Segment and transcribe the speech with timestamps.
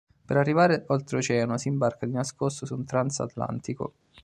[0.25, 3.93] Per arrivare oltre oceano, si imbarca di nascosto su un transatlantico.